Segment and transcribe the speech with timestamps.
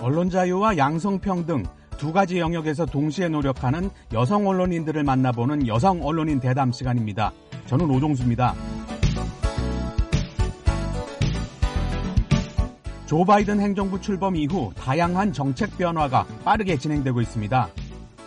[0.00, 1.64] 언론 자유와 양성평등
[1.96, 7.32] 두 가지 영역에서 동시에 노력하는 여성 언론인들을 만나보는 여성 언론인 대담 시간입니다.
[7.66, 8.54] 저는 오종수입니다.
[13.06, 17.68] 조 바이든 행정부 출범 이후 다양한 정책 변화가 빠르게 진행되고 있습니다.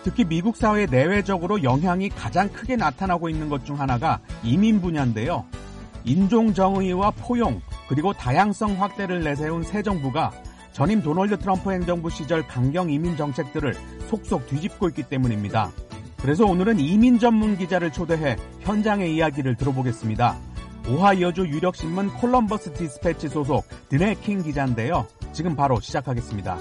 [0.04, 5.46] 특히 미국 사회 내외적으로 영향이 가장 크게 나타나고 있는 것 중 하나가 이민 분야인데요.
[6.04, 10.32] 인종 정의와 포용 그리고 다양성 확대를 내세운 새 정부가
[10.74, 13.74] 전임 도널드 트럼프 행정부 시절 강경 이민 정책들을
[14.08, 15.72] 속속 뒤집고 있기 때문입니다.
[16.22, 20.38] 그래서 오늘은 이민 전문 기자를 초대해 현장의 이야기를 들어보겠습니다.
[20.90, 25.08] 오하이오주 유력 신문 콜럼버스 디스패치 소속 드네 킹 기자인데요.
[25.32, 26.58] 지금 바로 시작하겠습니다.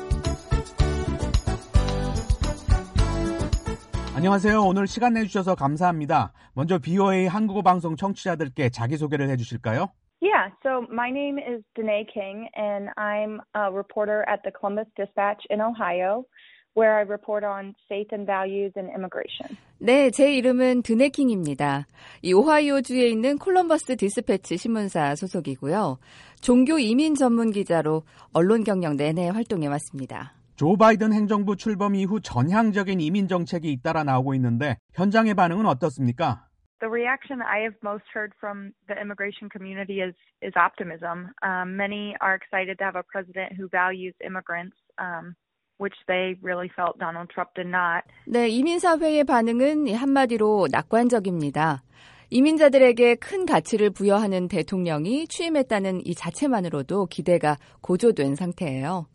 [4.14, 4.61] 안녕하세요.
[4.62, 6.33] 오늘 시간 내주셔서 감사합니다.
[6.52, 9.89] 먼저 VOA 한국어 방송 청취자들께 자기소개를 해주실까요?
[10.21, 15.41] Yeah, so my name is Danae King, and I'm a reporter at the Columbus Dispatch
[15.49, 16.27] in Ohio,
[16.75, 19.57] where I report on faith and values and immigration.
[19.79, 21.86] 네, 제 이름은 드네 킹입니다.
[22.21, 25.98] 이 오하이오주에 있는 콜럼버스 디스패치 신문사 소속이고요.
[26.43, 28.03] 종교 이민 전문 기자로
[28.35, 30.35] 언론 경력 내내 활동해 왔습니다.
[30.57, 36.50] 조 바이든 행정부 출범 이후 전향적인 이민 정책이 잇따라 나오고 있는데 현장의 반응은 어떻습니까?
[36.81, 41.28] The reaction I have most heard from the immigration community is is optimism.
[41.42, 44.77] Um, many are excited to have a president who values immigrants.
[44.98, 45.36] Um,
[45.81, 48.05] which they really felt Donald Trump did not.
[48.27, 51.83] 네, 이민사회의 반응은 한마디로 낙관적입니다.
[52.28, 59.06] 이민자들에게 큰 가치를 부여하는 대통령이 취임했다는 이 자체만으로도 기대가 고조된 상태예요.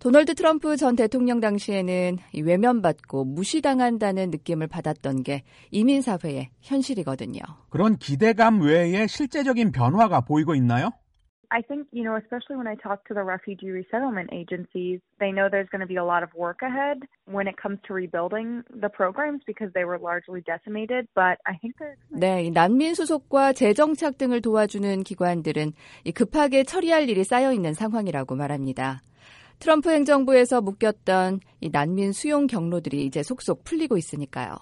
[0.00, 7.40] 도널드 트럼프 전 대통령 당시에는 외면받고 무시당한다는 느낌을 받았던 게 이민사회의 현실이거든요.
[7.68, 10.88] 그런 기대감 외에 실제적인 변화가 보이고 있나요?
[11.52, 15.50] I think, you know, especially when I talk to the refugee resettlement agencies, they know
[15.50, 18.88] there's going to be a lot of work ahead when it comes to rebuilding the
[18.88, 21.08] programs because they were largely decimated.
[21.12, 21.98] But I think there's.
[22.08, 25.72] 네, 난민 수속과 재정착 등을 도와주는 기관들은
[26.14, 29.02] 급하게 처리할 일이 쌓여 있는 상황이라고 말합니다.
[29.60, 34.56] 트럼프 행정부에서 묶였던 이 난민 수용 경로들이 이제 속속 풀리고 있으니까요.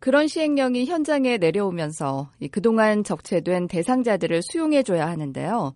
[0.00, 5.74] 그런 시행령이 현장에 내려오면서 그동안 적체된 대상자들을 수용해줘야 하는데요.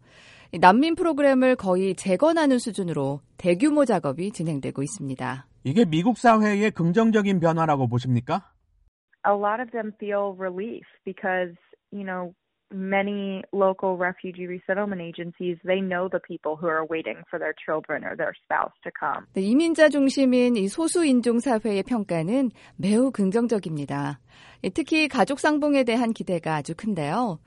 [0.61, 5.47] 난민 프로그램을 거의 재건하는 수준으로 대규모 작업이 진행되고 있습니다.
[5.65, 8.53] 이게 미국 사회의 긍정적인 변화라고 보십니까?
[9.27, 11.57] A lot of them feel relief because,
[11.91, 12.35] you know,
[12.73, 18.05] many local refugee resettlement agencies, they know the people who are waiting for their children
[18.05, 19.27] or their spouse to come.
[19.35, 24.21] 네, 이민자 중심인 이 소수 인종 사회의 평가는 매우 긍정적입니다.
[24.75, 27.39] 특히 가족 상봉에 대한 기대가 아주 큰데요.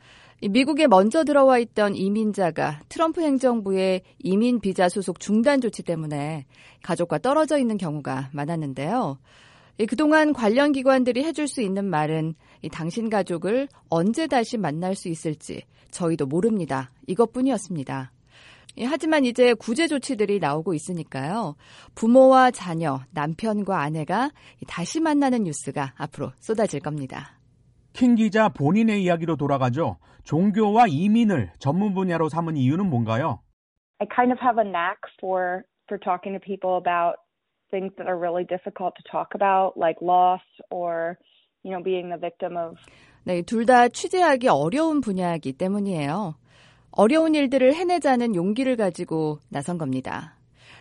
[0.49, 6.45] 미국에 먼저 들어와 있던 이민자가 트럼프 행정부의 이민 비자 소속 중단 조치 때문에
[6.83, 9.17] 가족과 떨어져 있는 경우가 많았는데요.
[9.87, 12.35] 그동안 관련 기관들이 해줄 수 있는 말은
[12.71, 16.91] 당신 가족을 언제 다시 만날 수 있을지 저희도 모릅니다.
[17.07, 18.11] 이것뿐이었습니다.
[18.83, 21.55] 하지만 이제 구제 조치들이 나오고 있으니까요.
[21.95, 24.31] 부모와 자녀, 남편과 아내가
[24.67, 27.39] 다시 만나는 뉴스가 앞으로 쏟아질 겁니다.
[27.93, 29.97] 킹 기자 본인의 이야기로 돌아가죠.
[30.25, 33.39] 종교와 이민을 전문 분야로 삼은 이유는 뭔가요?
[33.99, 37.15] I kind of have a knack for for talking to people about
[37.75, 41.17] things that are really difficult to talk about, like loss or,
[41.63, 42.77] you know, being the victim of.
[43.25, 46.35] 네, 둘 다 취재하기 어려운 분야이기 때문이에요.
[46.91, 50.37] 어려운 일들을 해내자는 용기를 가지고 나선 겁니다.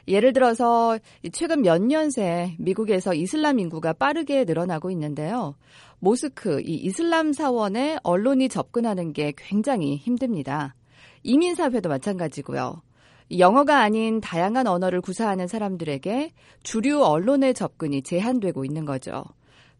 [0.06, 0.98] 예를 들어서
[1.32, 5.56] 최근 몇 년 새 미국에서 이슬람 인구가 빠르게 늘어나고 있는데요.
[5.98, 10.74] 모스크, 이 이슬람 사원에 언론이 접근하는 게 굉장히 힘듭니다.
[11.22, 12.82] 이민사회도 마찬가지고요.
[13.30, 19.24] 영어가 아닌 다양한 언어를 구사하는 사람들에게 주류 언론의 접근이 제한되고 있는 거죠.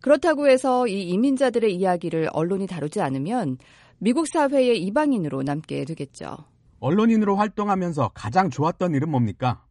[0.00, 3.58] 그렇다고 해서 이 이민자들의 이야기를 언론이 다루지 않으면
[3.98, 6.36] 미국 사회의 이방인으로 남게 되겠죠.
[6.80, 9.64] 언론인으로 활동하면서 가장 좋았던 일은 뭡니까?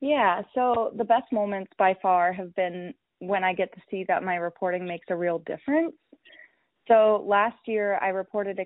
[0.00, 4.22] Yeah, so the best moments by far have been when I get to see that
[4.22, 5.94] my reporting makes a real difference.
[6.88, 8.58] So last year I reported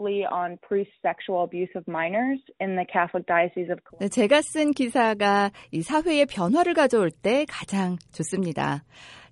[0.00, 4.72] extensively on priest sexual abuse of minors in the Catholic Diocese of 네, 제가 쓴
[4.72, 8.84] 기사가 이 사회의 변화를 가져올 때 가장 좋습니다.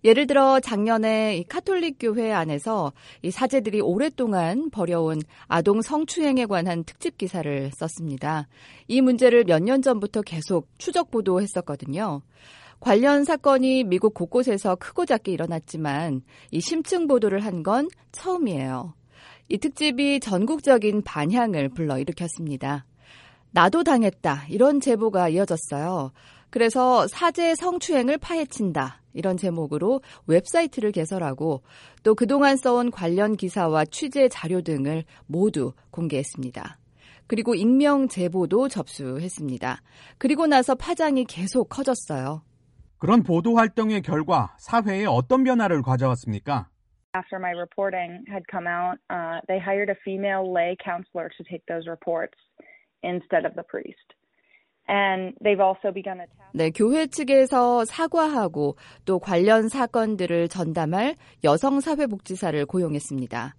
[0.04, 2.92] 예를 들어 작년에 이 카톨릭 교회 안에서
[3.22, 5.18] 이 사제들이 오랫동안 벌여온
[5.48, 8.46] 아동 성추행에 관한 특집 기사를 썼습니다.
[8.86, 12.22] 이 문제를 몇 년 전부터 계속 추적 보도했었거든요.
[12.78, 16.22] 관련 사건이 미국 곳곳에서 크고 작게 일어났지만
[16.52, 18.94] 이 심층 보도를 한 건 처음이에요.
[19.48, 22.84] 이 특집이 전국적인 반향을 불러일으켰습니다.
[23.50, 24.46] 나도 당했다.
[24.48, 26.12] 이런 제보가 이어졌어요.
[26.50, 29.02] 그래서 사제 성추행을 파헤친다.
[29.14, 31.62] 이런 제목으로 웹사이트를 개설하고
[32.02, 36.78] 또 그동안 써온 관련 기사와 취재 자료 등을 모두 공개했습니다.
[37.26, 39.82] 그리고 익명 제보도 접수했습니다.
[40.16, 42.42] 그리고 나서 파장이 계속 커졌어요.
[42.98, 46.68] 그런 보도 활동의 결과 사회에 어떤 변화를 가져왔습니까?
[47.14, 51.64] After my reporting had come out, uh, they hired a female lay counselor to take
[51.66, 52.36] those reports
[53.02, 54.14] instead of the priest.
[54.88, 62.64] And they've also begun a 네, 교회 측에서 사과하고 또 관련 사건들을 전담할 여성 사회복지사를
[62.66, 63.54] 고용했습니다.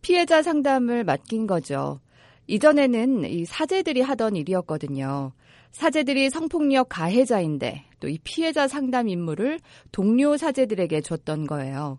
[0.00, 2.00] 피해자 상담을 맡긴 거죠.
[2.46, 5.32] 이전에는 이 사제들이 하던 일이었거든요.
[5.72, 9.60] 사제들이 성폭력 가해자인데 또 이 피해자 상담 임무를
[9.92, 11.98] 동료 사제들에게 줬던 거예요.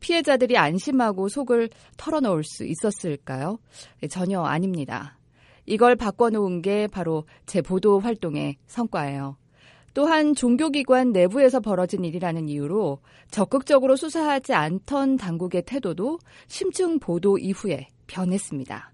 [0.00, 3.58] 피해자들이 안심하고 속을 털어놓을 수 있었을까요?
[4.10, 5.18] 전혀 아닙니다.
[5.66, 9.36] 이걸 바꿔놓은 게 바로 제 보도 활동의 성과예요.
[9.92, 13.00] 또한 종교기관 내부에서 벌어진 일이라는 이유로
[13.30, 18.92] 적극적으로 수사하지 않던 당국의 태도도 심층 보도 이후에 변했습니다.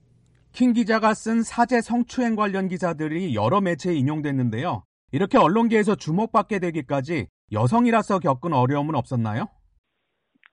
[0.52, 4.85] 킹 기자가 쓴 사제 성추행 관련 기사들이 여러 매체에 인용됐는데요.
[5.12, 9.49] 이렇게 언론계에서 주목받게 되기까지 여성이라서 겪은 어려움은 없었나요?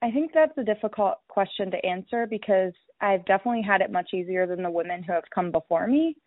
[0.04, 4.46] I think that's a difficult question to answer because I've definitely had it much easier
[4.46, 6.18] than the women who have come before me.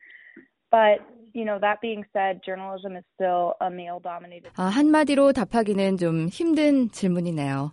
[0.70, 4.50] But, you know, that being said, journalism is still a male dominated.
[4.56, 7.73] 아, 한마디로 답하기는 좀 힘든 질문이네요.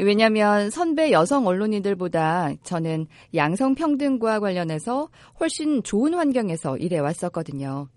[0.00, 5.08] 왜냐하면 선배 여성 언론인들보다 저는 양성 평등과 관련해서
[5.38, 7.88] 훨씬 좋은 환경에서 일해 왔었거든요.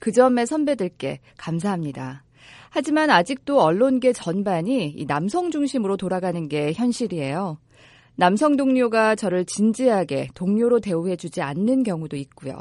[0.00, 2.24] 그 점에 선배들께 감사합니다.
[2.70, 7.58] 하지만 아직도 언론계 전반이 남성 중심으로 돌아가는 게 현실이에요.
[8.16, 12.54] 남성 동료가 저를 진지하게 동료로 대우해주지 않는 경우도 있고요.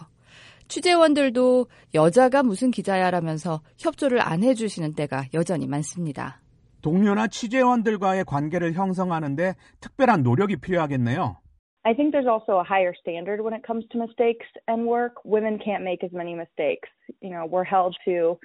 [0.68, 6.42] 취재원들도 여자가 무슨 기자야라면서 협조를 안 해주시는 때가 여전히 많습니다.
[6.82, 11.38] 동료나 취재원들과의 관계를 형성하는데 특별한 노력이 필요하겠네요.
[11.86, 15.16] I think there's also a higher standard when it comes to mistakes and work.
[15.26, 16.90] Women can't make as many mistakes.
[17.22, 18.40] You know, we're held to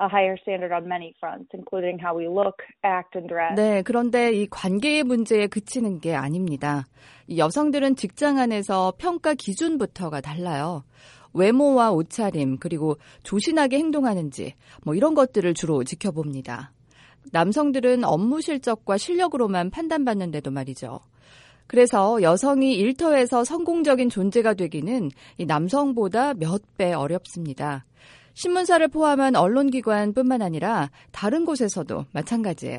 [0.00, 3.54] a higher standard on many fronts, including how we look, act, and dress.
[3.56, 6.84] 네, 그런데 이 관계의 문제에 그치는 게 아닙니다.
[7.26, 10.84] 이 여성들은 직장 안에서 평가 기준부터가 달라요.
[11.34, 14.54] 외모와 옷차림, 그리고 조신하게 행동하는지,
[14.84, 16.72] 뭐 이런 것들을 주로 지켜봅니다.
[17.32, 21.00] 남성들은 업무 실적과 실력으로만 판단받는데도 말이죠.
[21.66, 27.84] 그래서 여성이 일터에서 성공적인 존재가 되기는 이 남성보다 몇 배 어렵습니다.
[28.38, 32.78] 신문사를 포함한 언론기관뿐만 아니라 다른 곳에서도 마찬가지예요.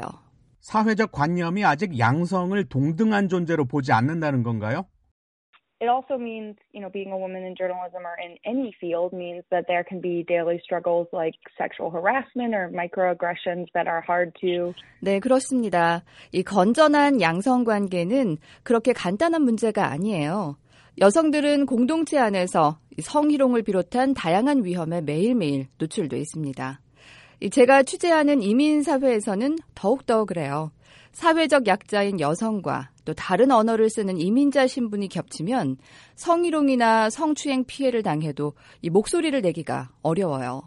[0.61, 4.85] 사회적 관념이 아직 양성을 동등한 존재로 보지 않는다는 건가요?
[5.81, 9.43] It also means, you know, being a woman in journalism or in any field means
[9.51, 14.73] that there can be daily struggles like sexual harassment or microaggressions that are hard to.
[15.01, 16.03] 네, 그렇습니다.
[16.31, 20.55] 이 건전한 양성 관계는 그렇게 간단한 문제가 아니에요.
[20.99, 26.81] 여성들은 공동체 안에서 성희롱을 비롯한 다양한 위험에 매일매일 노출돼 있습니다.
[27.51, 30.71] 제가 취재하는 이민 사회에서는 더욱더 그래요.
[31.13, 35.77] 사회적 약자인 여성과 또 다른 언어를 쓰는 이민자 신분이 겹치면
[36.15, 40.63] 성희롱이나 성추행 피해를 당해도 이 목소리를 내기가 어려워요.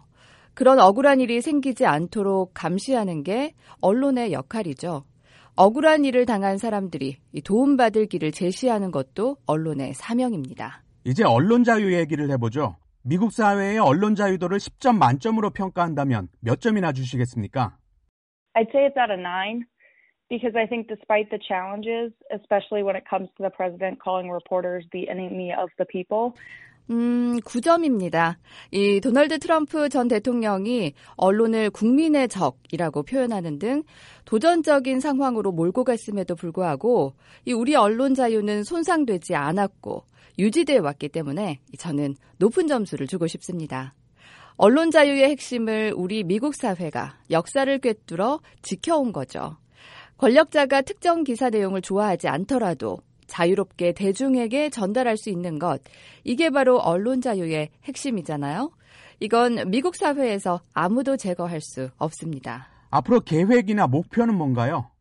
[0.55, 5.03] 그런 억울한 일이 생기지 않도록 감시하는 게 언론의 역할이죠.
[5.55, 10.81] 억울한 일을 당한 사람들이 도움받을 길을 제시하는 것도 언론의 사명입니다.
[11.05, 12.75] 이제 언론 자유 얘기를 해보죠.
[13.03, 17.77] 미국 사회의 언론 자유도를 10점 만점으로 평가한다면 몇 점이나 주시겠습니까?
[18.55, 19.65] I'd say it's at a nine
[20.29, 24.87] because I think despite the challenges, especially when it comes to the president calling reporters
[24.91, 26.33] the enemy of the people,
[26.89, 28.35] 음, 9점입니다.
[28.71, 33.83] 이 도널드 트럼프 전 대통령이 언론을 국민의 적이라고 표현하는 등
[34.25, 37.13] 도전적인 상황으로 몰고 갔음에도 불구하고
[37.45, 40.03] 이 우리 언론 자유는 손상되지 않았고
[40.37, 43.93] 유지되어 왔기 때문에 저는 높은 점수를 주고 싶습니다.
[44.55, 49.57] 언론 자유의 핵심을 우리 미국 사회가 역사를 꿰뚫어 지켜온 거죠.
[50.17, 52.99] 권력자가 특정 기사 내용을 좋아하지 않더라도
[53.33, 55.81] 자유롭게 대중에게 전달할 수 있는 것.
[56.23, 58.69] 이게 바로 언론 자유의 핵심이잖아요.
[59.19, 62.67] 이건 미국 사회에서 아무도 제거할 수 없습니다.
[62.91, 64.91] 앞으로 계획이나 목표는 뭔가요?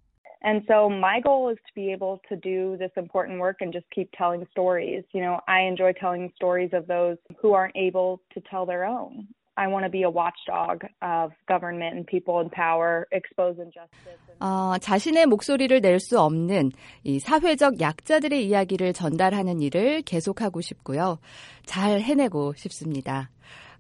[0.45, 3.87] And so my goal is to be able to do this important work and just
[3.95, 5.05] keep telling stories.
[5.13, 9.29] You know, I enjoy telling stories of those who aren't able to tell their own.
[9.55, 14.19] I want to be a watchdog of government and people in power, expose injustice.
[14.41, 16.73] 어, 자신의 목소리를 낼 수 없는
[17.05, 21.19] 이 사회적 약자들의 이야기를 전달하는 일을 계속하고 싶고요.
[21.67, 23.31] 잘 해내고 싶습니다.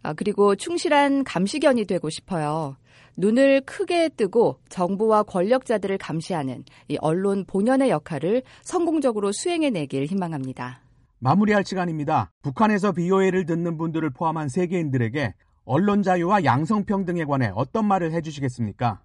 [0.03, 2.77] 아, 그리고 충실한 감시견이 되고 싶어요.
[3.17, 10.81] 눈을 크게 뜨고 정부와 권력자들을 감시하는 이 언론 본연의 역할을 성공적으로 수행해내길 희망합니다.
[11.19, 12.31] 마무리할 시간입니다.
[12.43, 19.01] 북한에서 BOA를 듣는 분들을 포함한 세계인들에게 언론 자유와 양성평등에 관해 어떤 말을 해주시겠습니까?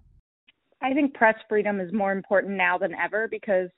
[0.80, 3.70] I think press freedom is more important now than ever because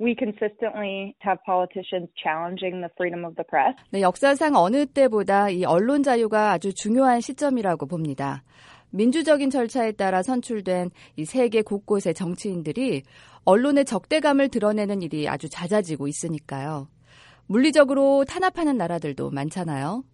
[0.00, 3.76] we consistently have politicians challenging the freedom of the press.
[3.90, 8.42] 네, 역사상 어느 때보다 이 언론 자유가 아주 중요한 시점이라고 봅니다.
[8.90, 13.02] 민주적인 절차에 따라 선출된 이 세계 곳곳의 정치인들이
[13.44, 16.88] 언론의 적대감을 드러내는 일이 아주 잦아지고 있으니까요.
[17.46, 20.04] 물리적으로 탄압하는 나라들도 많잖아요.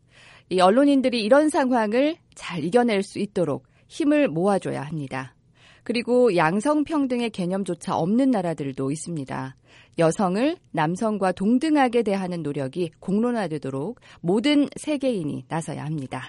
[0.50, 5.34] 이 언론인들이 이런 상황을 잘 이겨낼 수 있도록 힘을 모아줘야 합니다.
[5.84, 9.56] 그리고 양성평등의 개념조차 없는 나라들도 있습니다.
[9.98, 16.24] 여성을 남성과 동등하게 대하는 노력이 공론화되도록 모든 세계인이 나서야 합니다.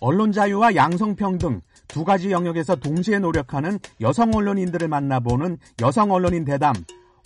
[0.00, 6.74] 언론 자유와 양성평등 두 가지 영역에서 동시에 노력하는 여성 언론인들을 만나보는 여성 언론인 대담.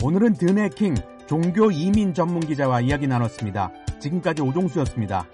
[0.03, 0.95] 오늘은 드네킹
[1.27, 3.71] 종교 이민 전문 기자와 이야기 나눴습니다.
[3.99, 5.27] 지금까지 오종수였습니다.